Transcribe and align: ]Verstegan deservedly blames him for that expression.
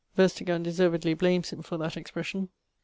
]Verstegan 0.17 0.63
deservedly 0.63 1.13
blames 1.13 1.51
him 1.51 1.61
for 1.61 1.77
that 1.77 1.95
expression. 1.95 2.49